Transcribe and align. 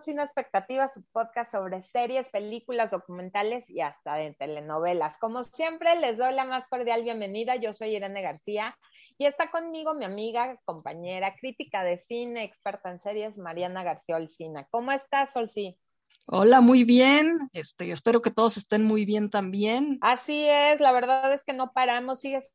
Sin 0.00 0.18
Expectativas, 0.18 0.94
su 0.94 1.04
podcast 1.12 1.52
sobre 1.52 1.82
series, 1.82 2.30
películas, 2.30 2.90
documentales 2.90 3.68
y 3.68 3.82
hasta 3.82 4.14
de 4.14 4.32
telenovelas. 4.32 5.18
Como 5.18 5.44
siempre, 5.44 5.94
les 6.00 6.16
doy 6.16 6.32
la 6.32 6.44
más 6.44 6.66
cordial 6.68 7.02
bienvenida. 7.02 7.56
Yo 7.56 7.72
soy 7.72 7.96
Irene 7.96 8.22
García 8.22 8.76
y 9.18 9.26
está 9.26 9.50
conmigo 9.50 9.94
mi 9.94 10.06
amiga, 10.06 10.58
compañera, 10.64 11.34
crítica 11.36 11.84
de 11.84 11.98
cine, 11.98 12.44
experta 12.44 12.90
en 12.90 12.98
series, 12.98 13.36
Mariana 13.38 13.84
García 13.84 14.16
Olcina. 14.16 14.66
¿Cómo 14.70 14.90
estás, 14.90 15.36
Olcí? 15.36 15.78
Hola, 16.26 16.60
muy 16.60 16.84
bien. 16.84 17.50
Este, 17.52 17.90
espero 17.90 18.22
que 18.22 18.30
todos 18.30 18.56
estén 18.56 18.84
muy 18.84 19.04
bien 19.04 19.28
también. 19.28 19.98
Así 20.00 20.46
es, 20.48 20.80
la 20.80 20.92
verdad 20.92 21.32
es 21.32 21.44
que 21.44 21.52
no 21.52 21.72
paramos, 21.72 22.20
sigues 22.20 22.52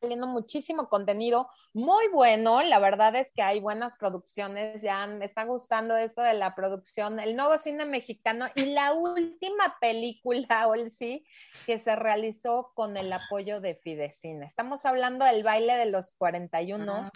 saliendo 0.00 0.26
muchísimo 0.26 0.88
contenido 0.88 1.48
muy 1.72 2.08
bueno. 2.08 2.62
La 2.62 2.78
verdad 2.78 3.14
es 3.16 3.30
que 3.32 3.42
hay 3.42 3.60
buenas 3.60 3.96
producciones. 3.96 4.82
Ya 4.82 5.06
me 5.06 5.24
está 5.24 5.44
gustando 5.44 5.96
esto 5.96 6.22
de 6.22 6.34
la 6.34 6.54
producción, 6.54 7.20
el 7.20 7.36
nuevo 7.36 7.58
cine 7.58 7.86
mexicano 7.86 8.46
y 8.54 8.66
la 8.66 8.92
última 8.92 9.76
película, 9.80 10.66
sí, 10.90 11.26
que 11.66 11.78
se 11.78 11.96
realizó 11.96 12.72
con 12.74 12.96
el 12.96 13.12
apoyo 13.12 13.60
de 13.60 13.74
Fidecine. 13.76 14.46
Estamos 14.46 14.84
hablando 14.86 15.24
del 15.24 15.42
baile 15.42 15.74
de 15.74 15.86
los 15.86 16.10
41, 16.18 17.10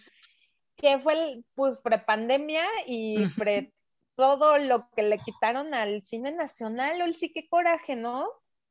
que 0.77 0.99
fue 0.99 1.13
el, 1.15 1.45
pues 1.55 1.79
prepandemia 1.79 2.65
y 2.87 3.29
pre 3.37 3.73
todo 4.17 4.59
lo 4.59 4.91
que 4.91 5.03
le 5.03 5.19
quitaron 5.19 5.73
al 5.73 6.03
cine 6.03 6.33
nacional. 6.33 7.15
sí, 7.15 7.33
qué 7.33 7.49
coraje, 7.49 7.97
¿no? 7.97 8.29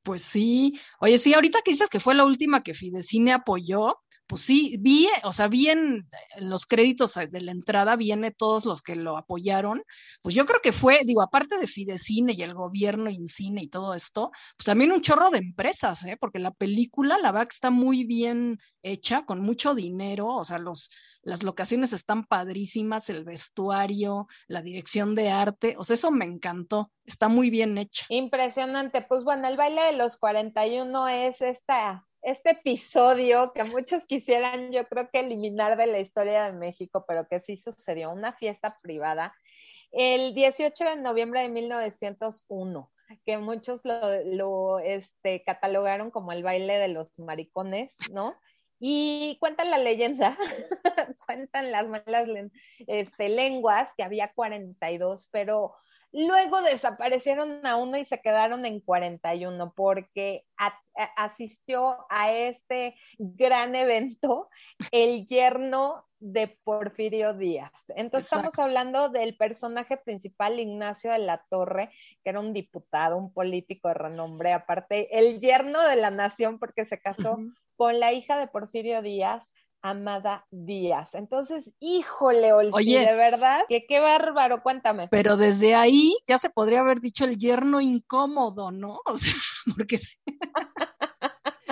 Pues 0.10 0.24
sí, 0.24 0.74
oye, 1.02 1.20
sí, 1.20 1.36
ahorita 1.36 1.62
que 1.64 1.70
dices 1.70 1.88
que 1.88 2.00
fue 2.00 2.16
la 2.16 2.26
última 2.26 2.64
que 2.64 2.74
Fidecine 2.74 3.32
apoyó, 3.32 4.00
pues 4.26 4.42
sí, 4.42 4.76
vi, 4.80 5.08
o 5.24 5.32
sea, 5.32 5.48
vi 5.48 5.70
en, 5.70 6.10
los 6.40 6.66
créditos 6.66 7.14
de 7.14 7.42
la 7.42 7.52
entrada, 7.52 7.96
viene 7.96 8.32
todos 8.32 8.66
los 8.66 8.82
que 8.82 8.96
lo 8.96 9.18
apoyaron, 9.18 9.84
pues 10.24 10.34
yo 10.34 10.46
creo 10.46 10.62
que 10.64 10.72
fue, 10.72 11.02
digo, 11.06 11.22
aparte 11.22 11.60
de 11.60 11.68
Fidecine 11.68 12.34
y 12.34 12.42
el 12.42 12.56
gobierno, 12.56 13.12
Incine 13.12 13.62
y 13.62 13.68
todo 13.68 13.94
esto, 13.94 14.32
pues 14.58 14.66
también 14.66 14.92
un 14.92 15.02
chorro 15.02 15.30
de 15.30 15.38
empresas, 15.38 16.04
¿eh? 16.06 16.18
Porque 16.20 16.40
la 16.40 16.56
película, 16.56 17.20
la 17.20 17.32
verdad 17.32 17.50
está 17.52 17.70
muy 17.70 18.04
bien 18.04 18.58
hecha, 18.82 19.26
con 19.28 19.42
mucho 19.42 19.76
dinero, 19.76 20.26
o 20.38 20.44
sea, 20.44 20.58
los, 20.58 20.90
las 21.22 21.44
locaciones 21.44 21.94
están 21.94 22.26
padrísimas, 22.26 23.10
el 23.10 23.24
vestuario, 23.24 24.28
la 24.48 24.62
dirección 24.62 25.16
de 25.16 25.30
arte, 25.30 25.76
o 25.78 25.84
sea, 25.84 25.96
eso 25.96 26.12
me 26.12 26.26
encantó, 26.26 26.92
está 27.06 27.28
muy 27.28 27.50
bien 27.50 27.78
hecha. 27.78 28.06
Impresionante, 28.10 29.02
pues 29.02 29.24
bueno, 29.24 29.48
el 29.48 29.58
baile 29.58 29.82
de 29.84 29.94
los 29.94 30.18
41 30.18 31.08
es 31.08 31.42
esta 31.42 32.06
este 32.22 32.52
episodio 32.52 33.54
que 33.54 33.64
muchos 33.64 34.04
quisieran, 34.04 34.74
yo 34.74 34.86
creo 34.88 35.10
que 35.10 35.22
eliminar 35.22 35.78
de 35.78 35.88
la 35.88 36.00
historia 36.00 36.44
de 36.44 36.52
México, 36.52 37.06
pero 37.08 37.28
que 37.30 37.40
sí 37.40 37.56
sucedió, 37.56 38.12
una 38.12 38.34
fiesta 38.34 38.78
privada, 38.82 39.34
el 39.92 40.34
18 40.34 40.84
de 40.84 40.98
noviembre 40.98 41.42
de 41.42 41.50
1901 41.50 42.92
que 43.26 43.38
muchos 43.38 43.82
lo, 43.84 44.80
este, 44.80 45.44
catalogaron 45.44 46.12
como 46.12 46.32
el 46.32 46.44
baile 46.44 46.78
de 46.78 46.90
los 46.90 47.18
maricones, 47.18 47.98
¿no? 48.12 48.36
Y 48.80 49.38
cuentan 49.40 49.70
la 49.70 49.78
leyenda, 49.78 50.38
cuentan 51.28 51.72
las 51.72 51.88
malas 51.88 52.28
este, 52.88 53.30
lenguas 53.30 53.94
que 53.96 54.04
había 54.04 54.32
42, 54.34 55.30
pero 55.32 55.76
Luego 56.12 56.62
desaparecieron 56.64 57.66
a 57.68 57.76
uno 57.76 57.98
y 57.98 58.04
se 58.04 58.20
quedaron 58.20 58.66
en 58.66 58.80
41 58.80 59.74
porque 59.76 60.46
asistió 61.16 62.08
a 62.10 62.32
este 62.32 62.96
gran 63.20 63.76
evento 63.76 64.50
el 64.92 65.26
yerno 65.28 66.08
de 66.18 66.48
Porfirio 66.64 67.34
Díaz. 67.34 67.72
Entonces 67.96 68.32
estamos 68.32 68.58
hablando 68.58 69.10
del 69.10 69.38
personaje 69.38 69.98
principal, 69.98 70.60
Ignacio 70.60 71.12
de 71.12 71.20
la 71.20 71.46
Torre, 71.48 71.92
que 72.24 72.32
era 72.32 72.40
un 72.40 72.54
diputado, 72.54 73.16
un 73.16 73.32
político 73.32 73.88
de 73.88 73.94
renombre, 73.94 74.52
aparte 74.52 75.18
el 75.18 75.40
yerno 75.40 75.88
de 75.88 75.96
la 75.96 76.10
nación 76.10 76.58
porque 76.58 76.86
se 76.86 77.00
casó 77.00 77.38
con 77.80 77.98
la 77.98 78.12
hija 78.12 78.38
de 78.38 78.48
Porfirio 78.48 79.02
Díaz, 79.02 79.54
Amada 79.82 80.46
Díaz. 80.52 81.16
Entonces, 81.16 81.72
híjole, 81.80 82.52
Oye, 82.52 83.00
de 83.00 83.16
verdad, 83.16 83.62
que 83.70 83.86
qué 83.88 84.02
bárbaro, 84.02 84.62
cuéntame. 84.62 85.08
Pero 85.08 85.38
desde 85.38 85.76
ahí 85.76 86.14
ya 86.28 86.38
se 86.38 86.50
podría 86.50 86.82
haber 86.82 87.00
dicho 87.00 87.24
el 87.24 87.38
yerno 87.38 87.80
incómodo, 87.80 88.72
¿no? 88.72 89.00
O 89.06 89.16
sea, 89.16 89.34
porque 89.78 89.98
sí. 89.98 90.18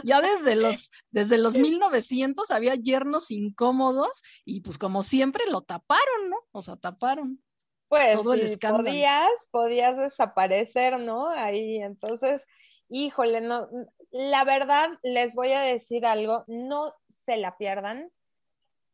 ya 0.06 0.22
desde 0.22 0.56
los, 0.56 0.90
desde 1.12 1.38
los 1.38 1.58
1900 1.58 2.52
había 2.52 2.76
yernos 2.76 3.30
incómodos 3.30 4.22
y 4.46 4.62
pues 4.62 4.78
como 4.78 5.04
siempre 5.04 5.44
lo 5.52 5.60
taparon, 5.60 6.30
¿no? 6.30 6.38
O 6.54 6.62
sea, 6.62 6.78
taparon. 6.78 7.44
Pues 7.90 8.16
todo 8.16 8.34
el 8.34 8.58
podías, 8.58 9.30
podías 9.52 9.98
desaparecer, 9.98 11.02
¿no? 11.02 11.28
Ahí, 11.28 11.80
entonces, 11.80 12.46
híjole, 12.88 13.42
no, 13.42 13.68
la 14.18 14.44
verdad, 14.44 14.90
les 15.04 15.36
voy 15.36 15.52
a 15.52 15.62
decir 15.62 16.06
algo, 16.06 16.44
no 16.48 16.94
se 17.08 17.38
la 17.38 17.56
pierdan. 17.56 18.12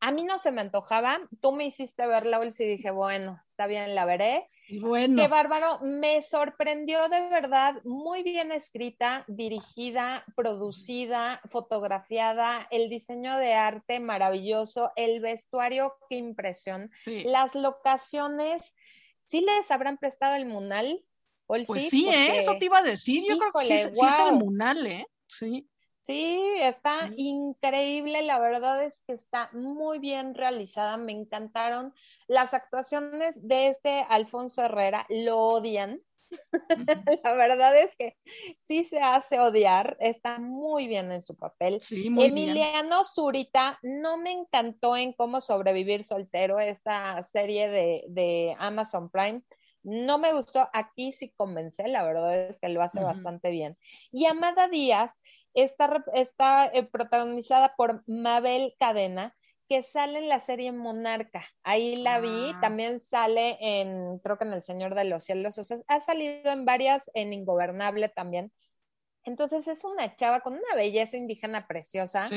A 0.01 0.11
mí 0.11 0.25
no 0.25 0.37
se 0.37 0.51
me 0.51 0.59
antojaba, 0.59 1.17
tú 1.39 1.53
me 1.53 1.65
hiciste 1.65 2.05
verla, 2.05 2.41
y 2.43 2.63
dije, 2.65 2.91
bueno, 2.91 3.41
está 3.51 3.67
bien, 3.67 3.95
la 3.95 4.03
veré. 4.03 4.49
Bueno. 4.81 5.21
Qué 5.21 5.29
bárbaro, 5.29 5.79
me 5.81 6.21
sorprendió 6.21 7.07
de 7.07 7.21
verdad, 7.29 7.75
muy 7.85 8.21
bien 8.21 8.51
escrita, 8.51 9.23
dirigida, 9.29 10.25
producida, 10.35 11.39
fotografiada, 11.45 12.67
el 12.69 12.89
diseño 12.89 13.37
de 13.37 13.53
arte 13.53 14.01
maravilloso, 14.01 14.91
el 14.97 15.21
vestuario, 15.21 15.95
qué 16.09 16.17
impresión. 16.17 16.91
Las 17.05 17.55
locaciones, 17.55 18.75
¿sí 19.21 19.39
les 19.39 19.71
habrán 19.71 19.97
prestado 19.97 20.35
el 20.35 20.47
Munal? 20.47 21.01
Pues 21.45 21.89
sí, 21.89 22.09
¿eh? 22.09 22.37
eso 22.37 22.57
te 22.57 22.65
iba 22.65 22.79
a 22.79 22.83
decir. 22.83 23.23
Yo 23.27 23.37
creo 23.37 23.51
que 23.53 23.65
sí, 23.65 23.73
es 23.73 24.19
el 24.27 24.33
Munal, 24.33 24.85
¿eh? 24.87 25.07
Sí. 25.37 25.69
Sí, 26.01 26.41
está 26.59 27.09
increíble, 27.15 28.23
la 28.23 28.37
verdad 28.37 28.83
es 28.83 29.01
que 29.07 29.13
está 29.13 29.49
muy 29.53 29.99
bien 29.99 30.35
realizada, 30.35 30.97
me 30.97 31.13
encantaron. 31.13 31.93
Las 32.27 32.53
actuaciones 32.53 33.47
de 33.47 33.67
este 33.67 34.05
Alfonso 34.09 34.63
Herrera 34.63 35.05
lo 35.07 35.39
odian. 35.39 36.01
la 37.23 37.35
verdad 37.35 37.77
es 37.77 37.95
que 37.95 38.17
sí 38.67 38.83
se 38.83 38.99
hace 38.99 39.39
odiar, 39.39 39.95
está 40.01 40.39
muy 40.39 40.87
bien 40.87 41.09
en 41.11 41.21
su 41.21 41.37
papel. 41.37 41.81
Sí, 41.81 42.09
muy 42.09 42.25
Emiliano 42.25 43.05
Zurita 43.05 43.79
no 43.81 44.17
me 44.17 44.31
encantó 44.31 44.97
en 44.97 45.13
cómo 45.13 45.39
sobrevivir 45.39 46.03
soltero, 46.03 46.59
esta 46.59 47.23
serie 47.23 47.69
de, 47.69 48.03
de 48.09 48.55
Amazon 48.59 49.09
Prime 49.09 49.41
no 49.83 50.17
me 50.17 50.33
gustó, 50.33 50.69
aquí 50.73 51.11
sí 51.11 51.33
comencé, 51.35 51.87
la 51.87 52.03
verdad 52.03 52.49
es 52.49 52.59
que 52.59 52.69
lo 52.69 52.81
hace 52.81 53.03
bastante 53.03 53.51
bien. 53.51 53.77
Y 54.11 54.25
Amada 54.25 54.67
Díaz 54.67 55.21
está, 55.53 56.03
está 56.13 56.65
eh, 56.67 56.83
protagonizada 56.83 57.75
por 57.75 58.03
Mabel 58.07 58.73
Cadena, 58.79 59.35
que 59.69 59.83
sale 59.83 60.19
en 60.19 60.29
la 60.29 60.39
serie 60.39 60.71
Monarca. 60.71 61.45
Ahí 61.63 61.95
la 61.95 62.19
vi, 62.19 62.51
ah. 62.53 62.57
también 62.61 62.99
sale 62.99 63.57
en, 63.59 64.19
creo 64.19 64.37
que 64.37 64.45
en 64.45 64.53
El 64.53 64.61
Señor 64.61 64.95
de 64.95 65.05
los 65.05 65.23
Cielos, 65.23 65.57
o 65.57 65.63
sea, 65.63 65.77
ha 65.87 65.99
salido 66.01 66.51
en 66.51 66.65
varias, 66.65 67.09
en 67.13 67.33
Ingobernable 67.33 68.09
también. 68.09 68.51
Entonces 69.25 69.67
es 69.67 69.83
una 69.85 70.15
chava 70.15 70.41
con 70.41 70.53
una 70.53 70.75
belleza 70.75 71.17
indígena 71.17 71.65
preciosa. 71.65 72.29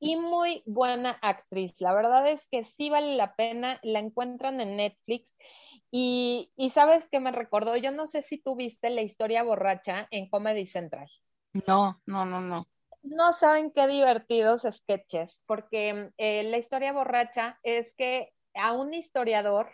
Y 0.00 0.16
muy 0.16 0.62
buena 0.66 1.18
actriz. 1.22 1.80
La 1.80 1.94
verdad 1.94 2.26
es 2.26 2.46
que 2.46 2.64
sí 2.64 2.90
vale 2.90 3.16
la 3.16 3.36
pena. 3.36 3.78
La 3.82 4.00
encuentran 4.00 4.60
en 4.60 4.76
Netflix 4.76 5.38
y, 5.90 6.50
sabes 6.72 7.06
qué 7.10 7.20
me 7.20 7.32
recordó, 7.32 7.76
yo 7.76 7.92
no 7.92 8.06
sé 8.06 8.22
si 8.22 8.38
tú 8.38 8.56
viste 8.56 8.90
la 8.90 9.02
historia 9.02 9.42
borracha 9.42 10.08
en 10.10 10.28
Comedy 10.28 10.66
Central. 10.66 11.08
No, 11.66 12.00
no, 12.06 12.24
no, 12.24 12.40
no. 12.40 12.66
No 13.02 13.32
saben 13.32 13.70
qué 13.70 13.86
divertidos 13.86 14.66
sketches, 14.70 15.42
porque 15.46 16.10
eh, 16.16 16.42
la 16.44 16.56
historia 16.56 16.92
borracha 16.92 17.60
es 17.62 17.92
que 17.94 18.32
a 18.54 18.72
un 18.72 18.94
historiador 18.94 19.70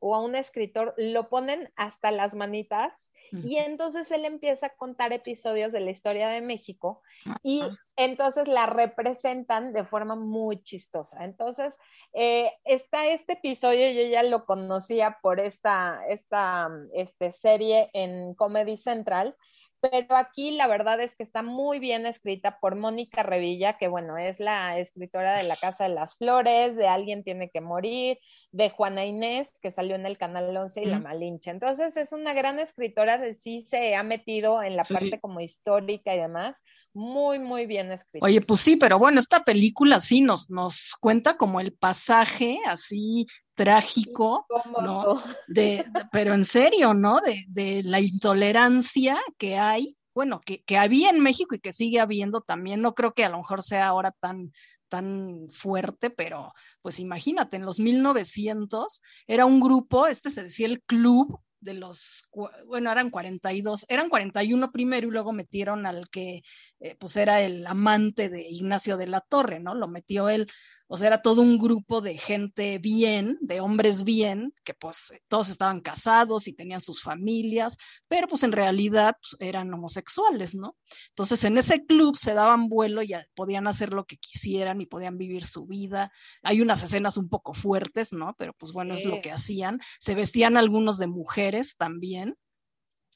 o 0.00 0.14
a 0.14 0.20
un 0.20 0.34
escritor 0.34 0.94
lo 0.96 1.28
ponen 1.28 1.70
hasta 1.76 2.10
las 2.10 2.34
manitas 2.34 3.12
y 3.32 3.58
entonces 3.58 4.10
él 4.10 4.24
empieza 4.24 4.66
a 4.66 4.76
contar 4.76 5.12
episodios 5.12 5.72
de 5.72 5.80
la 5.80 5.90
historia 5.90 6.28
de 6.28 6.40
México 6.40 7.02
y 7.42 7.62
entonces 8.04 8.48
la 8.48 8.66
representan 8.66 9.72
de 9.72 9.84
forma 9.84 10.16
muy 10.16 10.62
chistosa. 10.62 11.24
Entonces, 11.24 11.76
eh, 12.14 12.50
está 12.64 13.06
este 13.06 13.34
episodio, 13.34 13.90
yo 13.90 14.08
ya 14.08 14.22
lo 14.22 14.46
conocía 14.46 15.18
por 15.22 15.38
esta, 15.38 16.00
esta 16.08 16.68
este, 16.94 17.30
serie 17.30 17.90
en 17.92 18.34
Comedy 18.34 18.76
Central, 18.76 19.36
pero 19.80 20.16
aquí 20.16 20.50
la 20.50 20.66
verdad 20.66 21.00
es 21.00 21.16
que 21.16 21.22
está 21.22 21.42
muy 21.42 21.78
bien 21.78 22.04
escrita 22.04 22.58
por 22.60 22.76
Mónica 22.76 23.22
Revilla, 23.22 23.78
que 23.78 23.88
bueno, 23.88 24.18
es 24.18 24.38
la 24.38 24.78
escritora 24.78 25.38
de 25.38 25.44
La 25.44 25.56
Casa 25.56 25.84
de 25.84 25.94
las 25.94 26.16
Flores, 26.16 26.76
de 26.76 26.86
Alguien 26.86 27.24
tiene 27.24 27.50
que 27.50 27.62
morir, 27.62 28.18
de 28.52 28.68
Juana 28.68 29.06
Inés, 29.06 29.58
que 29.62 29.70
salió 29.70 29.94
en 29.94 30.04
el 30.04 30.18
Canal 30.18 30.54
11 30.54 30.82
y 30.82 30.86
La 30.86 31.00
Malinche. 31.00 31.50
Entonces 31.50 31.96
es 31.96 32.12
una 32.12 32.34
gran 32.34 32.58
escritora, 32.58 33.16
de 33.16 33.32
sí 33.32 33.62
se 33.62 33.94
ha 33.94 34.02
metido 34.02 34.62
en 34.62 34.76
la 34.76 34.84
parte 34.84 35.18
como 35.18 35.40
histórica 35.40 36.14
y 36.14 36.18
demás, 36.18 36.62
muy, 36.92 37.38
muy 37.38 37.66
bien 37.66 37.89
escrita. 37.94 38.26
Oye, 38.26 38.40
pues 38.40 38.60
sí, 38.60 38.76
pero 38.76 38.98
bueno, 38.98 39.18
esta 39.18 39.44
película 39.44 40.00
sí 40.00 40.20
nos, 40.20 40.50
nos 40.50 40.94
cuenta 41.00 41.36
como 41.36 41.60
el 41.60 41.72
pasaje 41.72 42.58
así 42.66 43.26
trágico, 43.54 44.46
¿no? 44.82 45.20
De, 45.48 45.84
pero 46.12 46.34
en 46.34 46.44
serio, 46.44 46.94
¿no? 46.94 47.20
De, 47.20 47.44
de, 47.48 47.82
la 47.84 48.00
intolerancia 48.00 49.18
que 49.38 49.58
hay, 49.58 49.96
bueno, 50.14 50.40
que, 50.44 50.62
que, 50.62 50.78
había 50.78 51.10
en 51.10 51.20
México 51.20 51.54
y 51.54 51.60
que 51.60 51.72
sigue 51.72 52.00
habiendo 52.00 52.40
también. 52.40 52.80
No 52.80 52.94
creo 52.94 53.12
que 53.12 53.24
a 53.24 53.28
lo 53.28 53.38
mejor 53.38 53.62
sea 53.62 53.88
ahora 53.88 54.12
tan, 54.18 54.52
tan 54.88 55.46
fuerte, 55.50 56.10
pero 56.10 56.52
pues 56.82 57.00
imagínate, 57.00 57.56
en 57.56 57.64
los 57.64 57.80
1900 57.80 59.00
era 59.26 59.46
un 59.46 59.60
grupo, 59.60 60.06
este 60.06 60.30
se 60.30 60.42
decía 60.42 60.66
el 60.66 60.82
Club 60.82 61.40
de 61.60 61.74
los, 61.74 62.24
bueno, 62.66 62.90
eran 62.90 63.10
42, 63.10 63.86
eran 63.88 64.08
41 64.08 64.72
primero 64.72 65.08
y 65.08 65.10
luego 65.10 65.32
metieron 65.32 65.86
al 65.86 66.08
que 66.08 66.42
eh, 66.80 66.96
pues 66.98 67.16
era 67.16 67.40
el 67.40 67.66
amante 67.66 68.28
de 68.28 68.48
Ignacio 68.48 68.96
de 68.96 69.06
la 69.06 69.20
Torre, 69.20 69.60
¿no? 69.60 69.74
Lo 69.74 69.88
metió 69.88 70.28
él 70.28 70.46
o 70.92 70.96
sea, 70.96 71.06
era 71.06 71.22
todo 71.22 71.40
un 71.40 71.56
grupo 71.56 72.00
de 72.00 72.16
gente 72.16 72.78
bien, 72.78 73.38
de 73.40 73.60
hombres 73.60 74.02
bien, 74.02 74.52
que 74.64 74.74
pues 74.74 75.12
todos 75.28 75.48
estaban 75.48 75.82
casados 75.82 76.48
y 76.48 76.52
tenían 76.52 76.80
sus 76.80 77.00
familias, 77.00 77.76
pero 78.08 78.26
pues 78.26 78.42
en 78.42 78.50
realidad 78.50 79.14
pues, 79.22 79.36
eran 79.38 79.72
homosexuales, 79.72 80.56
¿no? 80.56 80.76
Entonces 81.10 81.44
en 81.44 81.58
ese 81.58 81.86
club 81.86 82.16
se 82.16 82.34
daban 82.34 82.68
vuelo 82.68 83.04
y 83.04 83.14
podían 83.36 83.68
hacer 83.68 83.92
lo 83.92 84.04
que 84.04 84.16
quisieran 84.16 84.80
y 84.80 84.86
podían 84.86 85.16
vivir 85.16 85.44
su 85.44 85.64
vida. 85.64 86.10
Hay 86.42 86.60
unas 86.60 86.82
escenas 86.82 87.16
un 87.16 87.28
poco 87.28 87.54
fuertes, 87.54 88.12
¿no? 88.12 88.34
Pero 88.36 88.52
pues 88.54 88.72
bueno, 88.72 88.94
es 88.94 89.04
lo 89.04 89.20
que 89.20 89.30
hacían. 89.30 89.78
Se 90.00 90.16
vestían 90.16 90.56
algunos 90.56 90.98
de 90.98 91.06
mujeres 91.06 91.76
también. 91.76 92.34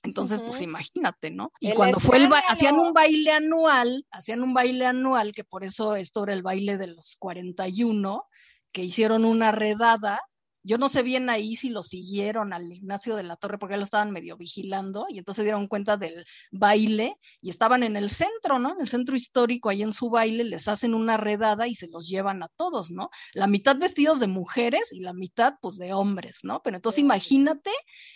Entonces, 0.05 0.43
pues 0.43 0.61
imagínate, 0.61 1.31
¿no? 1.31 1.51
Y 1.61 1.73
cuando 1.73 1.99
fue 1.99 2.19
el 2.19 2.29
hacían 2.49 2.79
un 2.79 2.93
baile 2.93 3.33
anual, 3.33 4.07
hacían 4.11 4.43
un 4.43 4.53
baile 4.53 4.85
anual, 4.87 5.33
que 5.33 5.45
por 5.45 5.65
eso 5.65 5.97
esto 5.97 6.25
era 6.25 6.35
el 6.35 6.43
baile 6.43 6.77
de 6.77 6.89
los 6.89 7.17
41, 7.19 8.27
que 8.71 8.85
hicieron 8.85 9.25
una 9.25 9.51
redada 9.51 10.21
yo 10.65 10.79
no 10.79 10.89
sé 10.89 11.03
bien 11.03 11.29
ahí 11.29 11.57
si 11.57 11.69
lo 11.69 11.83
siguieron 11.83 12.55
al 12.55 12.73
Ignacio 12.73 13.17
de 13.17 13.23
la 13.23 13.37
Torre 13.37 13.59
porque 13.59 13.77
lo 13.77 13.83
estaban 13.83 14.11
medio 14.11 14.39
vigilando 14.39 15.07
y 15.11 15.19
entonces 15.19 15.45
dieron 15.45 15.69
cuenta 15.69 15.99
del 15.99 16.25
baile 16.51 17.19
y 17.43 17.51
estaban 17.51 17.83
en 17.83 17.97
el 17.97 18.09
centro, 18.09 18.59
¿no? 18.59 18.73
En 18.73 18.81
el 18.81 18.89
centro 18.89 19.15
histórico, 19.15 19.69
ahí 19.69 19.83
en 19.83 19.93
su 19.93 20.09
baile, 20.09 20.43
les 20.43 20.67
hacen 20.67 20.95
una 20.95 21.19
redada 21.19 21.69
y 21.69 21.75
se 21.75 21.89
los 21.89 22.09
llevan 22.09 22.43
a 22.43 22.49
todos, 22.57 22.91
¿no? 22.91 23.11
La 23.35 23.47
mitad 23.47 23.77
vestidos 23.77 24.21
de 24.21 24.27
mujeres 24.27 24.91
y 24.91 25.01
la 25.01 25.13
mitad 25.13 25.55
pues 25.61 25.77
de 25.77 25.93
hombres, 25.93 26.41
¿no? 26.45 26.63
Pero 26.63 26.77
entonces 26.77 27.01
imagínate 27.01 27.71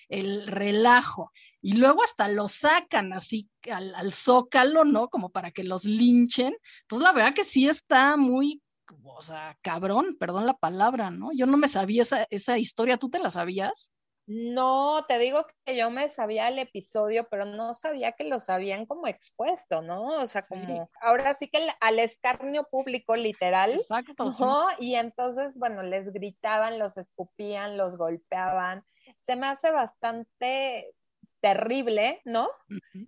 el 0.08 0.46
relajo 0.46 1.30
y 1.60 1.74
luego 1.74 2.02
hasta 2.02 2.28
lo 2.28 2.48
sacan 2.48 3.12
así 3.12 3.50
al, 3.70 3.94
al 3.94 4.12
zócalo, 4.12 4.86
¿no? 4.86 5.08
Como 5.08 5.28
para 5.28 5.50
que 5.50 5.64
los 5.64 5.84
linchen. 5.84 6.56
Entonces 6.82 7.04
la 7.04 7.12
verdad 7.12 7.34
que 7.34 7.44
sí 7.44 7.68
está 7.68 8.16
muy 8.16 8.62
o 9.04 9.22
sea, 9.22 9.56
cabrón, 9.62 10.16
perdón 10.18 10.46
la 10.46 10.54
palabra, 10.54 11.10
¿no? 11.10 11.30
Yo 11.32 11.46
no 11.46 11.56
me 11.56 11.68
sabía 11.68 12.02
esa, 12.02 12.26
esa 12.30 12.58
historia, 12.58 12.98
¿tú 12.98 13.10
te 13.10 13.18
la 13.18 13.30
sabías? 13.30 13.92
No, 14.30 15.06
te 15.08 15.18
digo 15.18 15.46
que 15.64 15.74
yo 15.74 15.88
me 15.88 16.10
sabía 16.10 16.48
el 16.48 16.58
episodio, 16.58 17.26
pero 17.30 17.46
no 17.46 17.72
sabía 17.72 18.12
que 18.12 18.24
los 18.24 18.50
habían 18.50 18.84
como 18.84 19.06
expuesto, 19.06 19.80
¿no? 19.80 20.22
O 20.22 20.26
sea, 20.26 20.42
como 20.42 20.90
ahora 21.00 21.32
sí 21.32 21.48
que 21.48 21.66
al 21.80 21.98
escarnio 21.98 22.64
público 22.70 23.16
literal, 23.16 23.72
Exacto, 23.72 24.30
¿no? 24.38 24.66
Y 24.80 24.96
entonces, 24.96 25.56
bueno, 25.56 25.82
les 25.82 26.12
gritaban, 26.12 26.78
los 26.78 26.98
escupían, 26.98 27.78
los 27.78 27.96
golpeaban. 27.96 28.84
Se 29.20 29.34
me 29.34 29.46
hace 29.46 29.70
bastante 29.70 30.94
terrible, 31.40 32.20
¿no? 32.26 32.50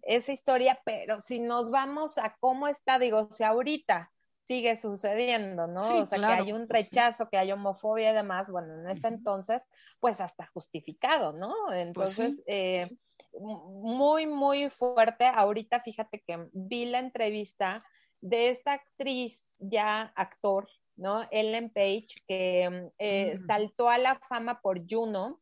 Esa 0.01 0.33
historia, 0.33 0.81
pero 0.87 1.21
si 1.21 1.39
nos 1.39 1.71
vamos 1.71 2.17
a 2.17 2.35
cómo 2.41 2.67
está, 2.67 2.99
digo, 2.99 3.31
si 3.31 3.45
ahorita 3.45 4.11
sigue 4.51 4.77
sucediendo, 4.77 5.69
¿no? 5.69 6.01
o 6.01 6.07
sea, 6.07 6.19
que 6.19 6.25
hay 6.25 6.51
un 6.51 6.69
rechazo, 6.69 7.29
que 7.29 7.39
hay 7.39 7.53
homofobia 7.53 8.11
y 8.11 8.15
demás, 8.15 8.49
bueno, 8.51 8.81
en 8.81 8.91
ese 8.91 9.07
entonces, 9.07 9.63
pues 10.01 10.21
hasta 10.21 10.45
justificado, 10.49 11.33
¿no? 11.33 11.55
Pues 11.69 11.79
entonces, 11.79 12.43
eh, 12.47 12.91
muy, 13.39 14.27
muy 14.27 14.69
fuerte. 14.69 15.27
Ahorita 15.27 15.79
fíjate 15.79 16.25
que 16.27 16.49
vi 16.53 16.87
la 16.87 16.99
entrevista 16.99 17.87
de 18.21 18.49
esta 18.51 18.73
actriz, 18.73 19.55
ya 19.61 20.13
actor, 20.17 20.69
¿no? 20.97 21.29
Ellen 21.31 21.71
Page, 21.71 22.09
que 22.27 22.91
eh, 22.99 23.37
mm. 23.37 23.47
saltó 23.47 23.89
a 23.89 23.99
la 23.99 24.17
fama 24.29 24.61
por 24.61 24.81
Juno, 24.85 25.41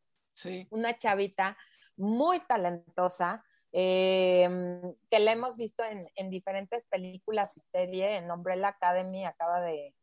una 0.69 0.95
chavita 0.99 1.57
muy 1.97 2.41
talentosa, 2.41 3.43
Em, 3.71 4.95
que 5.11 5.19
la 5.19 5.31
hemos 5.31 5.55
visto 5.55 5.83
en, 5.83 6.29
diferentes 6.29 6.85
películas 6.85 7.55
y 7.55 7.59
series, 7.59 8.21
en 8.21 8.31
Umbrella 8.31 8.69
Academy 8.69 9.25
acaba 9.25 9.61
de, 9.61 9.93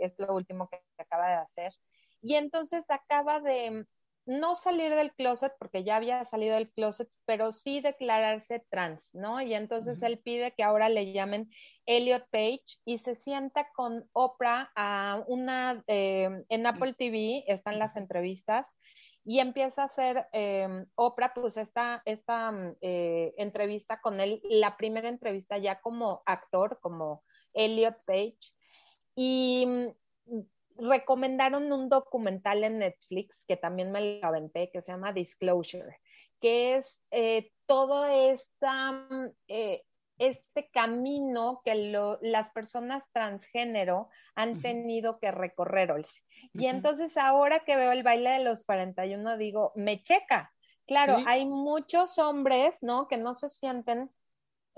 es 0.00 0.14
lo 0.18 0.34
último 0.34 0.68
que 0.68 0.80
acaba 0.98 1.28
de 1.28 1.34
hacer, 1.34 1.72
y 2.20 2.34
entonces 2.34 2.90
acaba 2.90 3.40
de 3.40 3.86
no 4.26 4.54
salir 4.54 4.94
del 4.94 5.12
closet, 5.12 5.52
porque 5.58 5.84
ya 5.84 5.96
había 5.96 6.24
salido 6.24 6.54
del 6.54 6.72
closet, 6.72 7.08
pero 7.26 7.52
sí 7.52 7.80
declararse 7.80 8.64
trans, 8.70 9.14
¿no? 9.14 9.40
Y 9.42 9.54
entonces 9.54 10.02
él 10.02 10.18
pide 10.18 10.52
que 10.52 10.62
ahora 10.62 10.88
le 10.88 11.12
llamen 11.12 11.50
Elliot 11.86 12.26
Page 12.30 12.64
y 12.86 12.98
se 12.98 13.14
sienta 13.14 13.68
con 13.74 14.08
Oprah 14.12 14.72
a 14.74 15.22
una, 15.26 15.84
em, 15.86 16.44
en 16.48 16.66
Apple 16.66 16.94
TV, 16.94 17.44
están 17.46 17.78
las 17.78 17.96
entrevistas, 17.96 18.78
y 19.24 19.40
empieza 19.40 19.82
a 19.82 19.86
hacer 19.86 20.28
eh, 20.32 20.86
Oprah, 20.94 21.32
pues 21.34 21.56
esta, 21.56 22.02
esta 22.04 22.52
mm, 22.52 22.76
eh, 22.82 23.34
entrevista 23.38 24.00
con 24.00 24.20
él, 24.20 24.40
la 24.44 24.76
primera 24.76 25.08
entrevista 25.08 25.56
ya 25.56 25.80
como 25.80 26.22
actor, 26.26 26.78
como 26.80 27.24
Elliot 27.54 27.96
Page, 28.04 28.38
y 29.14 29.66
mm, 29.66 30.40
recomendaron 30.76 31.72
un 31.72 31.88
documental 31.88 32.64
en 32.64 32.80
Netflix 32.80 33.44
que 33.46 33.56
también 33.56 33.92
me 33.92 34.20
lo 34.20 34.26
aventé, 34.26 34.70
que 34.70 34.82
se 34.82 34.92
llama 34.92 35.12
Disclosure, 35.12 36.00
que 36.40 36.74
es 36.74 37.00
eh, 37.10 37.50
todo 37.66 38.04
esta, 38.04 38.92
mm, 38.92 39.30
este 40.18 40.70
camino 40.70 41.62
que 41.64 41.74
las 42.22 42.50
personas 42.50 43.10
transgénero 43.12 44.08
han 44.34 44.60
tenido 44.60 45.18
que 45.18 45.30
recorrer, 45.30 45.92
Y 46.52 46.66
entonces 46.66 47.16
ahora 47.16 47.60
que 47.60 47.76
veo 47.76 47.92
el 47.92 48.02
baile 48.02 48.30
de 48.30 48.44
los 48.44 48.64
41, 48.64 49.36
digo, 49.36 49.72
me 49.74 50.02
checa. 50.02 50.52
Claro, 50.86 51.16
hay 51.26 51.46
muchos 51.46 52.18
hombres, 52.18 52.82
¿no? 52.82 53.08
Que 53.08 53.16
no 53.16 53.34
se 53.34 53.48
sienten 53.48 54.10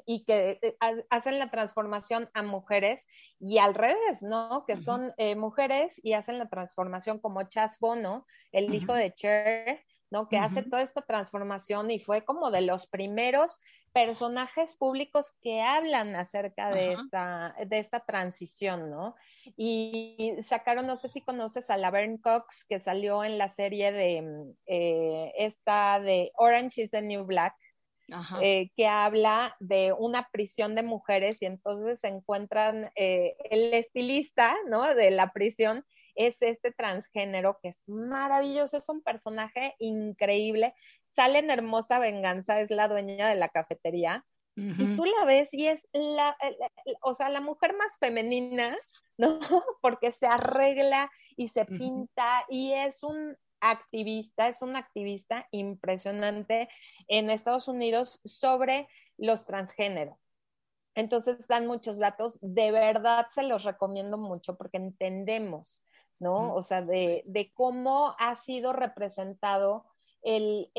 y 0.04 0.24
que 0.24 0.60
eh, 0.62 0.76
hacen 1.10 1.38
la 1.38 1.50
transformación 1.50 2.30
a 2.34 2.42
mujeres 2.42 3.06
y 3.40 3.58
al 3.58 3.74
revés, 3.74 4.22
¿no? 4.22 4.64
Que 4.66 4.76
son 4.76 5.12
eh, 5.16 5.34
mujeres 5.34 6.00
y 6.02 6.12
hacen 6.12 6.38
la 6.38 6.48
transformación 6.48 7.18
como 7.18 7.42
Chas 7.44 7.78
Bono, 7.80 8.26
el 8.52 8.72
hijo 8.74 8.92
de 8.92 9.12
Cher, 9.12 9.84
¿no? 10.10 10.28
Que 10.28 10.38
hace 10.38 10.62
toda 10.62 10.82
esta 10.82 11.02
transformación 11.02 11.90
y 11.90 11.98
fue 11.98 12.24
como 12.24 12.50
de 12.50 12.60
los 12.60 12.86
primeros 12.86 13.58
personajes 13.92 14.74
públicos 14.74 15.32
que 15.42 15.62
hablan 15.62 16.14
acerca 16.14 16.70
de 16.70 16.92
esta, 16.92 17.56
de 17.66 17.78
esta 17.78 18.00
transición, 18.00 18.90
¿no? 18.90 19.16
Y 19.56 20.34
sacaron, 20.40 20.86
no 20.86 20.96
sé 20.96 21.08
si 21.08 21.22
conoces 21.22 21.70
a 21.70 21.76
Laverne 21.76 22.20
Cox, 22.20 22.64
que 22.64 22.78
salió 22.78 23.24
en 23.24 23.38
la 23.38 23.48
serie 23.48 23.90
de 23.90 24.22
mm, 24.22 24.50
eh, 24.66 25.32
esta 25.38 25.98
de 25.98 26.30
Orange 26.36 26.82
is 26.82 26.90
the 26.90 27.02
New 27.02 27.24
Black, 27.24 27.54
eh, 28.40 28.70
que 28.76 28.86
habla 28.86 29.56
de 29.58 29.92
una 29.92 30.28
prisión 30.30 30.76
de 30.76 30.84
mujeres 30.84 31.42
y 31.42 31.46
entonces 31.46 31.98
se 31.98 32.06
encuentran 32.06 32.92
eh, 32.94 33.36
el 33.50 33.74
estilista, 33.74 34.54
¿no? 34.68 34.94
De 34.94 35.10
la 35.10 35.32
prisión 35.32 35.84
es 36.16 36.42
este 36.42 36.72
transgénero 36.72 37.58
que 37.62 37.68
es 37.68 37.88
maravilloso, 37.88 38.76
es 38.76 38.88
un 38.88 39.02
personaje 39.02 39.74
increíble 39.78 40.74
sale 41.16 41.38
en 41.38 41.50
Hermosa 41.50 41.98
Venganza, 41.98 42.60
es 42.60 42.70
la 42.70 42.88
dueña 42.88 43.28
de 43.28 43.36
la 43.36 43.48
cafetería, 43.48 44.24
y 44.58 44.96
tú 44.96 45.04
la 45.04 45.26
ves 45.26 45.52
y 45.52 45.66
es 45.66 45.86
la, 45.92 46.34
o 47.02 47.12
sea, 47.12 47.28
la 47.28 47.42
mujer 47.42 47.76
más 47.76 47.98
femenina, 47.98 48.74
¿no? 49.18 49.38
Porque 49.82 50.12
se 50.12 50.26
arregla 50.26 51.10
y 51.36 51.48
se 51.48 51.66
pinta 51.66 52.44
y 52.48 52.72
es 52.72 53.02
un 53.02 53.36
activista, 53.60 54.48
es 54.48 54.62
un 54.62 54.76
activista 54.76 55.46
impresionante 55.50 56.70
en 57.08 57.28
Estados 57.28 57.68
Unidos 57.68 58.18
sobre 58.24 58.88
los 59.18 59.44
transgéneros. 59.44 60.16
Entonces 60.94 61.46
dan 61.48 61.66
muchos 61.66 61.98
datos, 61.98 62.38
de 62.40 62.72
verdad 62.72 63.26
se 63.28 63.42
los 63.42 63.64
recomiendo 63.64 64.16
mucho 64.16 64.56
porque 64.56 64.78
entendemos, 64.78 65.84
¿no? 66.18 66.54
O 66.54 66.62
sea, 66.62 66.82
de, 66.82 67.22
de 67.26 67.52
cómo 67.52 68.14
ha 68.18 68.36
sido 68.36 68.72
representado 68.72 69.84
el, 70.22 70.70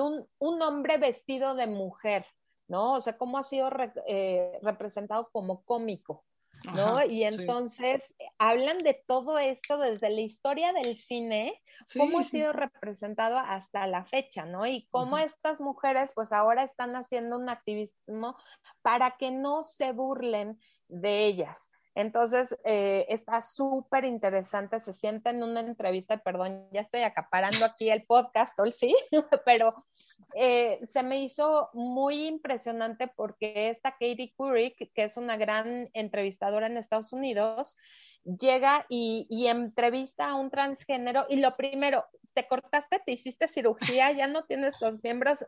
un, 0.00 0.62
hombre 0.62 0.98
vestido 0.98 1.54
de 1.54 1.66
mujer, 1.66 2.26
¿no? 2.66 2.94
O 2.94 3.00
sea, 3.00 3.16
cómo 3.16 3.38
ha 3.38 3.42
sido 3.42 3.70
eh, 4.06 4.58
representado 4.62 5.28
como 5.32 5.62
cómico, 5.64 6.24
¿no? 6.74 7.04
y 7.04 7.22
entonces 7.22 8.16
hablan 8.36 8.78
de 8.78 8.94
todo 9.06 9.38
esto 9.38 9.78
desde 9.78 10.10
la 10.10 10.22
historia 10.22 10.72
del 10.72 10.96
cine, 10.96 11.62
cómo 11.96 12.18
ha 12.18 12.22
sido 12.24 12.52
representado 12.52 13.38
hasta 13.38 13.86
la 13.86 14.04
fecha, 14.04 14.44
¿no? 14.44 14.66
Y 14.66 14.88
cómo 14.90 15.18
estas 15.18 15.60
mujeres 15.60 16.10
pues 16.14 16.32
ahora 16.32 16.64
están 16.64 16.96
haciendo 16.96 17.38
un 17.38 17.48
activismo 17.48 18.36
para 18.82 19.16
que 19.18 19.30
no 19.30 19.62
se 19.62 19.92
burlen 19.92 20.58
de 20.88 21.26
ellas. 21.26 21.70
Entonces, 21.98 22.56
eh, 22.62 23.06
está 23.08 23.40
súper 23.40 24.04
interesante, 24.04 24.78
se 24.78 24.92
siente 24.92 25.30
en 25.30 25.42
una 25.42 25.58
entrevista, 25.58 26.16
perdón, 26.18 26.68
ya 26.70 26.80
estoy 26.80 27.00
acaparando 27.00 27.64
aquí 27.64 27.90
el 27.90 28.04
podcast, 28.04 28.56
sí, 28.70 28.94
pero 29.44 29.84
eh, 30.36 30.78
se 30.86 31.02
me 31.02 31.20
hizo 31.20 31.70
muy 31.72 32.28
impresionante 32.28 33.08
porque 33.08 33.70
esta 33.70 33.90
Katie 33.90 34.32
Couric, 34.36 34.92
que 34.94 35.02
es 35.02 35.16
una 35.16 35.36
gran 35.36 35.90
entrevistadora 35.92 36.68
en 36.68 36.76
Estados 36.76 37.12
Unidos, 37.12 37.76
llega 38.22 38.86
y, 38.88 39.26
y, 39.28 39.48
entrevista 39.48 40.28
a 40.28 40.36
un 40.36 40.50
transgénero 40.50 41.26
y 41.28 41.40
lo 41.40 41.56
primero, 41.56 42.04
te 42.32 42.46
cortaste, 42.46 43.02
te 43.04 43.10
hiciste 43.10 43.48
cirugía, 43.48 44.12
ya 44.12 44.28
no 44.28 44.44
tienes 44.44 44.74
los 44.80 45.02
miembros. 45.02 45.44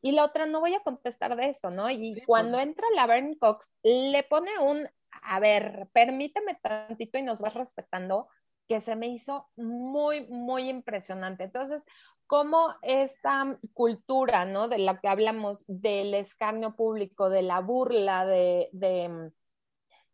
Y 0.00 0.12
la 0.12 0.24
otra, 0.24 0.46
no 0.46 0.60
voy 0.60 0.74
a 0.74 0.80
contestar 0.80 1.34
de 1.34 1.48
eso, 1.48 1.70
¿no? 1.70 1.90
Y 1.90 2.22
cuando 2.24 2.58
pues. 2.58 2.66
entra 2.68 2.86
la 2.94 3.02
Laverne 3.02 3.36
Cox, 3.36 3.72
le 3.82 4.22
pone 4.22 4.56
un, 4.60 4.88
a 5.10 5.40
ver, 5.40 5.88
permíteme 5.92 6.58
tantito 6.62 7.18
y 7.18 7.22
nos 7.22 7.40
vas 7.40 7.54
respetando, 7.54 8.28
que 8.68 8.80
se 8.80 8.96
me 8.96 9.06
hizo 9.08 9.48
muy, 9.56 10.26
muy 10.26 10.68
impresionante. 10.68 11.44
Entonces, 11.44 11.84
cómo 12.26 12.74
esta 12.82 13.58
cultura, 13.72 14.44
¿no? 14.44 14.68
De 14.68 14.78
la 14.78 15.00
que 15.00 15.08
hablamos, 15.08 15.64
del 15.66 16.14
escarnio 16.14 16.76
público, 16.76 17.30
de 17.30 17.42
la 17.42 17.60
burla, 17.60 18.26
de, 18.26 18.68
de 18.72 19.30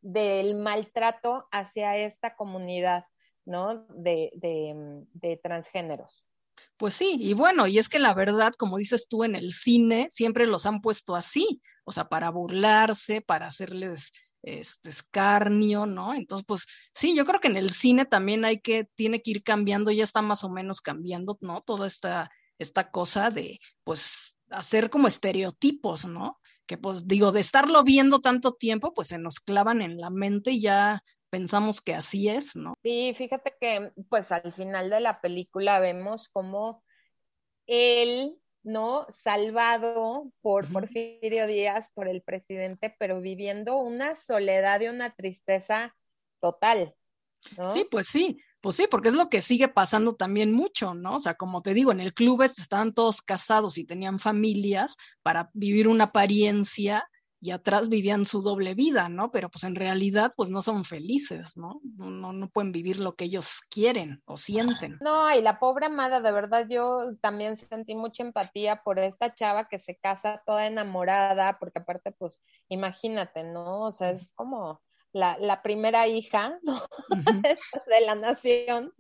del 0.05 0.55
maltrato 0.57 1.49
hacia 1.51 1.97
esta 1.97 2.37
comunidad, 2.37 3.05
¿no? 3.47 3.87
De, 3.89 4.31
de, 4.35 5.03
de, 5.15 5.41
transgéneros. 5.43 6.27
Pues 6.77 6.93
sí, 6.95 7.17
y 7.19 7.33
bueno, 7.33 7.67
y 7.67 7.79
es 7.79 7.89
que 7.89 7.99
la 7.99 8.13
verdad, 8.13 8.53
como 8.57 8.77
dices 8.77 9.09
tú, 9.09 9.25
en 9.25 9.35
el 9.35 9.53
cine 9.53 10.07
siempre 10.11 10.47
los 10.47 10.67
han 10.67 10.83
puesto 10.83 11.17
así, 11.17 11.63
o 11.85 11.91
sea, 11.91 12.09
para 12.09 12.31
burlarse, 12.31 13.23
para 13.23 13.47
hacerles 13.47 14.13
este 14.45 14.91
escarnio, 14.91 15.87
¿no? 15.87 16.15
Entonces, 16.15 16.45
pues 16.47 16.67
sí, 16.93 17.17
yo 17.17 17.25
creo 17.25 17.41
que 17.41 17.49
en 17.49 17.57
el 17.57 17.71
cine 17.71 18.05
también 18.05 18.45
hay 18.45 18.61
que, 18.61 18.89
tiene 18.95 19.23
que 19.23 19.31
ir 19.33 19.43
cambiando, 19.43 19.91
ya 19.91 20.05
está 20.05 20.23
más 20.23 20.45
o 20.45 20.51
menos 20.51 20.81
cambiando, 20.81 21.39
¿no? 21.41 21.63
Toda 21.63 21.87
esta, 21.87 22.31
esta 22.59 22.91
cosa 22.91 23.31
de, 23.31 23.59
pues, 23.85 24.39
hacer 24.51 24.91
como 24.91 25.09
estereotipos, 25.09 26.07
¿no? 26.07 26.39
Que 26.67 26.79
pues 26.79 27.07
digo, 27.07 27.33
de 27.33 27.41
estarlo 27.41 27.83
viendo 27.83 28.21
tanto 28.21 28.55
tiempo, 28.55 28.95
pues 28.95 29.09
se 29.09 29.19
nos 29.19 29.41
clavan 29.41 29.83
en 29.83 29.99
la 29.99 30.11
mente 30.11 30.53
y 30.53 30.61
ya 30.61 31.03
pensamos 31.31 31.81
que 31.81 31.95
así 31.95 32.29
es, 32.29 32.57
¿no? 32.57 32.75
Sí, 32.83 33.13
fíjate 33.17 33.55
que 33.61 33.93
pues 34.09 34.33
al 34.33 34.53
final 34.53 34.91
de 34.91 35.01
la 35.01 35.21
película 35.21 35.81
vemos 35.81 36.29
como 36.29 36.83
él 37.67 38.39
¿no? 38.65 39.07
Salvado 39.11 40.33
por 40.41 40.71
Porfirio 40.73 41.47
Díaz, 41.47 41.91
por 41.95 42.09
el 42.09 42.23
presidente, 42.23 42.95
pero 42.99 43.21
viviendo 43.21 43.77
una 43.77 44.17
soledad 44.17 44.81
y 44.81 44.89
una 44.89 45.11
tristeza 45.11 45.95
total. 46.41 46.95
¿no? 47.59 47.69
Sí, 47.69 47.87
pues 47.91 48.09
sí, 48.09 48.39
pues 48.61 48.77
sí, 48.77 48.87
porque 48.91 49.09
es 49.09 49.15
lo 49.15 49.29
que 49.29 49.43
sigue 49.43 49.69
pasando 49.69 50.17
también 50.17 50.53
mucho, 50.53 50.95
¿no? 50.95 51.17
O 51.17 51.19
sea, 51.19 51.35
como 51.35 51.61
te 51.61 51.75
digo, 51.75 51.93
en 51.93 52.01
el 52.01 52.15
club 52.15 52.43
estaban 52.43 52.95
todos 52.95 53.21
casados 53.21 53.77
y 53.77 53.85
tenían 53.85 54.19
familias 54.19 54.97
para 55.23 55.51
vivir 55.53 55.87
una 55.87 56.05
apariencia 56.05 57.07
y 57.45 57.51
atrás 57.51 57.91
vivían 57.91 58.25
su 58.25 58.41
doble 58.41 58.75
vida, 58.75 59.11
¿no? 59.11 59.31
Pero 59.31 59.51
pues 59.51 59.65
en 59.65 59.75
realidad 59.75 60.33
pues 60.35 60.49
no 60.49 60.63
son 60.63 60.87
felices, 60.87 61.59
¿no? 61.59 61.79
No, 61.83 62.33
no 62.33 62.49
pueden 62.49 62.73
vivir 62.73 62.99
lo 62.99 63.17
que 63.17 63.27
ellos 63.27 63.61
quieren 63.69 64.23
o 64.25 64.39
sienten. 64.39 64.97
No, 65.03 65.31
y 65.31 65.43
la 65.43 65.59
pobre 65.59 65.87
amada, 65.87 66.23
de 66.23 66.33
verdad 66.33 66.67
yo 66.71 67.01
también 67.21 67.59
sentí 67.59 67.95
mucha 67.95 68.23
empatía 68.23 68.83
por 68.83 68.99
esta 68.99 69.35
chava 69.35 69.69
que 69.69 69.79
se 69.79 69.99
casa 69.99 70.43
toda 70.47 70.67
enamorada, 70.67 71.59
porque 71.59 71.81
aparte 71.81 72.13
pues 72.13 72.41
imagínate, 72.69 73.45
¿no? 73.45 73.83
O 73.83 73.93
sea, 73.93 74.11
es 74.11 74.33
como... 74.35 74.81
La, 75.17 75.39
la, 75.39 75.63
primera 75.63 76.09
hija 76.09 76.59
¿no? 76.65 76.77
de 77.87 78.01
la 78.05 78.17
nación 78.17 78.93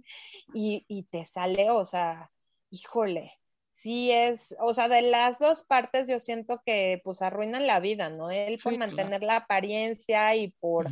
y, 0.53 0.85
y, 0.87 1.03
te 1.07 1.25
sale, 1.25 1.71
o 1.71 1.85
sea, 1.85 2.31
híjole, 2.71 3.33
sí 3.75 4.11
es, 4.11 4.54
o 4.61 4.73
sea, 4.73 4.88
de 4.88 5.02
las 5.02 5.38
dos 5.38 5.62
partes 5.62 6.09
yo 6.09 6.19
siento 6.19 6.62
que 6.64 7.00
pues 7.04 7.21
arruinan 7.23 7.66
la 7.66 7.81
vida, 7.81 8.09
¿no? 8.09 8.31
Él 8.31 8.59
por 8.62 8.76
mantener 8.78 9.23
la 9.23 9.37
apariencia 9.37 10.35
y 10.37 10.49
por 10.61 10.87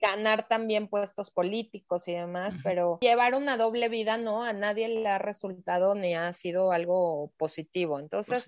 ganar 0.00 0.48
también 0.48 0.88
puestos 0.88 1.30
políticos 1.30 2.08
y 2.08 2.12
demás, 2.12 2.56
pero 2.62 2.98
llevar 3.00 3.34
una 3.34 3.56
doble 3.56 3.88
vida, 3.88 4.16
¿no? 4.16 4.42
A 4.42 4.52
nadie 4.52 4.88
le 4.88 5.08
ha 5.08 5.18
resultado 5.18 5.94
ni 5.94 6.14
ha 6.14 6.32
sido 6.32 6.72
algo 6.72 7.32
positivo. 7.36 7.94
Pues 7.94 8.04
Entonces, 8.04 8.46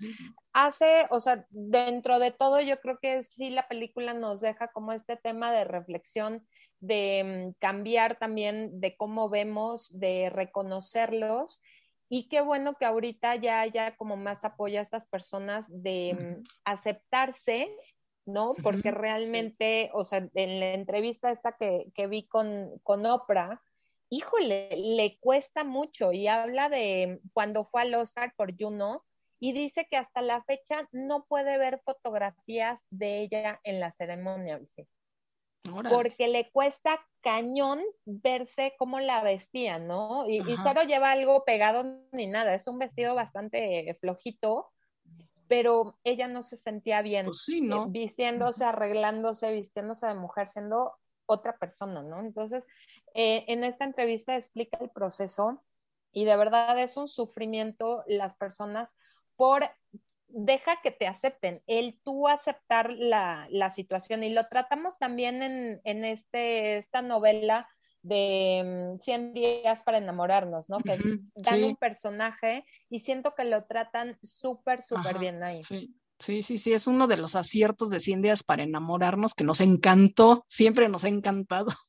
hace, 0.53 1.05
o 1.11 1.19
sea, 1.19 1.45
dentro 1.49 2.19
de 2.19 2.31
todo 2.31 2.61
yo 2.61 2.79
creo 2.79 2.97
que 2.99 3.21
sí 3.23 3.49
la 3.49 3.67
película 3.67 4.13
nos 4.13 4.41
deja 4.41 4.69
como 4.69 4.93
este 4.93 5.17
tema 5.17 5.51
de 5.51 5.65
reflexión, 5.65 6.47
de 6.79 7.51
mm, 7.53 7.59
cambiar 7.59 8.17
también 8.17 8.79
de 8.79 8.95
cómo 8.97 9.29
vemos, 9.29 9.89
de 9.99 10.29
reconocerlos 10.29 11.61
y 12.09 12.27
qué 12.29 12.41
bueno 12.41 12.75
que 12.75 12.85
ahorita 12.85 13.35
ya 13.35 13.61
haya 13.61 13.95
como 13.97 14.15
más 14.15 14.45
apoyo 14.45 14.79
a 14.79 14.81
estas 14.81 15.05
personas 15.07 15.67
de 15.71 16.13
mm, 16.13 16.43
aceptarse, 16.63 17.75
¿no? 18.25 18.53
Porque 18.63 18.91
realmente, 18.91 19.89
o 19.93 20.03
sea, 20.03 20.27
en 20.33 20.59
la 20.59 20.73
entrevista 20.73 21.31
esta 21.31 21.55
que, 21.57 21.87
que 21.93 22.07
vi 22.07 22.27
con, 22.27 22.79
con 22.83 23.05
Oprah, 23.05 23.61
híjole, 24.09 24.69
le 24.75 25.17
cuesta 25.19 25.63
mucho 25.63 26.11
y 26.11 26.27
habla 26.27 26.69
de 26.69 27.21
cuando 27.33 27.65
fue 27.65 27.81
al 27.81 27.95
Oscar 27.95 28.33
por 28.35 28.55
Juno 28.57 29.03
y 29.39 29.53
dice 29.53 29.87
que 29.89 29.97
hasta 29.97 30.21
la 30.21 30.43
fecha 30.43 30.87
no 30.91 31.25
puede 31.25 31.57
ver 31.57 31.81
fotografías 31.83 32.85
de 32.89 33.21
ella 33.21 33.59
en 33.63 33.79
la 33.79 33.91
ceremonia, 33.91 34.59
dice 34.59 34.87
porque 35.89 36.27
le 36.27 36.49
cuesta 36.51 36.99
cañón 37.21 37.81
verse 38.05 38.75
cómo 38.77 38.99
la 38.99 39.21
vestían, 39.23 39.87
¿no? 39.87 40.27
Y, 40.27 40.37
y, 40.39 40.55
lleva 40.87 41.11
algo 41.11 41.43
pegado 41.43 41.83
ni 42.11 42.27
nada, 42.27 42.53
es 42.53 42.67
un 42.67 42.79
vestido 42.79 43.15
bastante 43.15 43.97
flojito, 43.99 44.71
pero 45.47 45.97
ella 46.03 46.27
no 46.27 46.43
se 46.43 46.57
sentía 46.57 47.01
bien 47.01 47.27
pues 47.27 47.43
sí, 47.43 47.61
¿no? 47.61 47.87
vistiéndose, 47.87 48.65
arreglándose, 48.65 49.51
vistiéndose 49.51 50.07
de 50.07 50.15
mujer, 50.15 50.47
siendo 50.47 50.93
otra 51.25 51.57
persona, 51.57 52.03
¿no? 52.03 52.19
Entonces, 52.19 52.65
eh, 53.13 53.45
en 53.47 53.63
esta 53.63 53.85
entrevista 53.85 54.35
explica 54.35 54.77
el 54.79 54.89
proceso 54.89 55.63
y 56.11 56.25
de 56.25 56.37
verdad 56.37 56.79
es 56.79 56.97
un 56.97 57.07
sufrimiento 57.07 58.03
las 58.07 58.35
personas 58.35 58.95
por 59.35 59.63
deja 60.35 60.81
que 60.81 60.91
te 60.91 61.07
acepten, 61.07 61.63
el 61.65 61.97
tú 62.03 62.27
aceptar 62.27 62.91
la, 62.91 63.47
situación. 63.71 64.23
Y 64.23 64.31
lo 64.31 64.47
tratamos 64.47 64.99
también 64.99 65.41
en, 65.41 65.81
en 65.83 66.03
este, 66.03 66.77
esta 66.77 67.01
novela 67.01 67.67
de 68.01 68.97
100 69.01 69.29
mm, 69.31 69.33
días 69.33 69.81
para 69.83 69.97
enamorarnos, 69.97 70.69
¿no? 70.69 70.77
Que 70.79 70.99
dan 71.35 71.63
un 71.63 71.75
personaje 71.75 72.65
y 72.89 72.99
siento 72.99 73.33
que 73.35 73.45
lo 73.45 73.63
tratan 73.63 74.19
súper, 74.21 74.81
súper 74.81 75.17
bien 75.17 75.41
ahí. 75.43 75.63
Sí. 75.63 75.95
Sí, 76.17 76.43
sí, 76.43 76.57
sí, 76.57 76.71
es 76.71 76.87
uno 76.87 77.07
de 77.07 77.17
los 77.17 77.35
aciertos 77.35 77.89
de 77.89 77.99
100 77.99 78.21
días 78.21 78.43
para 78.43 78.63
enamorarnos 78.63 79.33
que 79.33 79.43
nos 79.43 79.59
encantó, 79.59 80.45
siempre 80.47 80.87
nos 80.87 81.03
ha 81.03 81.09
encantado. 81.09 81.67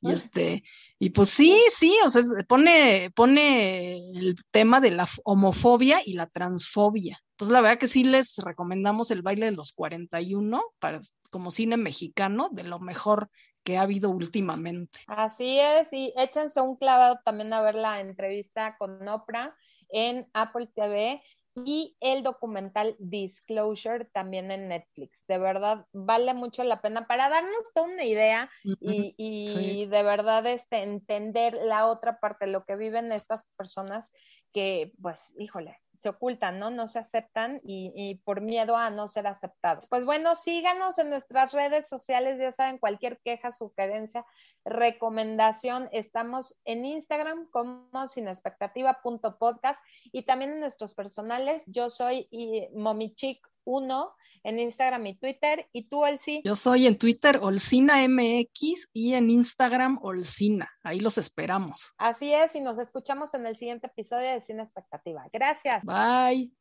Y 0.00 0.10
este, 0.10 0.64
y 0.98 1.10
pues 1.10 1.28
sí, 1.28 1.56
sí, 1.70 1.96
o 2.04 2.08
sea, 2.08 2.22
pone, 2.48 3.12
pone 3.14 3.98
el 3.98 4.34
tema 4.50 4.80
de 4.80 4.90
la 4.90 5.08
homofobia 5.24 6.00
y 6.04 6.14
la 6.14 6.26
transfobia. 6.26 7.22
Entonces, 7.42 7.54
la 7.54 7.60
verdad 7.60 7.80
que 7.80 7.88
sí 7.88 8.04
les 8.04 8.36
recomendamos 8.36 9.10
el 9.10 9.22
baile 9.22 9.46
de 9.46 9.52
los 9.52 9.72
41 9.72 10.62
para, 10.78 11.00
como 11.28 11.50
cine 11.50 11.76
mexicano, 11.76 12.48
de 12.52 12.62
lo 12.62 12.78
mejor 12.78 13.30
que 13.64 13.78
ha 13.78 13.82
habido 13.82 14.10
últimamente. 14.10 15.00
Así 15.08 15.58
es, 15.58 15.92
y 15.92 16.14
échense 16.16 16.60
un 16.60 16.76
clavado 16.76 17.18
también 17.24 17.52
a 17.52 17.60
ver 17.60 17.74
la 17.74 18.00
entrevista 18.00 18.76
con 18.78 19.08
Oprah 19.08 19.56
en 19.88 20.30
Apple 20.34 20.68
TV 20.72 21.20
y 21.56 21.96
el 21.98 22.22
documental 22.22 22.94
Disclosure 23.00 24.04
también 24.12 24.52
en 24.52 24.68
Netflix. 24.68 25.24
De 25.26 25.38
verdad, 25.38 25.84
vale 25.92 26.34
mucho 26.34 26.62
la 26.62 26.80
pena 26.80 27.08
para 27.08 27.28
darnos 27.28 27.72
toda 27.74 27.88
una 27.88 28.04
idea 28.04 28.48
y, 28.62 29.16
y 29.16 29.86
de 29.86 30.02
verdad 30.04 30.46
este, 30.46 30.84
entender 30.84 31.54
la 31.64 31.88
otra 31.88 32.20
parte, 32.20 32.46
lo 32.46 32.64
que 32.64 32.76
viven 32.76 33.10
estas 33.10 33.44
personas 33.56 34.12
que, 34.52 34.92
pues, 35.02 35.34
híjole, 35.38 35.81
se 35.94 36.08
ocultan, 36.08 36.58
¿no? 36.58 36.70
No 36.70 36.88
se 36.88 36.98
aceptan 36.98 37.60
y, 37.64 38.20
por 38.24 38.40
miedo 38.40 38.76
a 38.76 38.90
no 38.90 39.08
ser 39.08 39.26
aceptados. 39.26 39.86
Pues 39.86 40.04
bueno, 40.04 40.34
síganos 40.34 40.98
en 40.98 41.10
nuestras 41.10 41.52
redes 41.52 41.88
sociales, 41.88 42.40
ya 42.40 42.52
saben, 42.52 42.78
cualquier 42.78 43.18
queja, 43.20 43.52
sugerencia, 43.52 44.24
recomendación, 44.64 45.88
estamos 45.92 46.56
en 46.64 46.84
Instagram 46.84 47.46
como 47.50 48.08
sinexpectativa.podcast 48.08 49.84
y 50.12 50.24
también 50.24 50.52
en 50.52 50.60
nuestros 50.60 50.94
personales, 50.94 51.64
yo 51.66 51.90
soy 51.90 52.26
Momichic 52.74 53.51
uno 53.64 54.14
en 54.42 54.58
Instagram 54.58 55.06
y 55.06 55.14
Twitter. 55.16 55.68
¿Y 55.72 55.88
tú, 55.88 56.04
Olsi? 56.04 56.42
Yo 56.44 56.54
soy 56.54 56.86
en 56.86 56.98
Twitter 56.98 57.38
Olcina 57.42 58.06
MX 58.08 58.88
y 58.92 59.14
en 59.14 59.30
Instagram 59.30 59.98
Olcina. 60.02 60.70
Ahí 60.82 61.00
los 61.00 61.18
esperamos. 61.18 61.94
Así 61.98 62.32
es, 62.32 62.54
y 62.56 62.60
nos 62.60 62.78
escuchamos 62.78 63.34
en 63.34 63.46
el 63.46 63.56
siguiente 63.56 63.86
episodio 63.86 64.30
de 64.30 64.40
Cine 64.40 64.62
Expectativa. 64.62 65.24
Gracias. 65.32 65.82
Bye. 65.84 66.50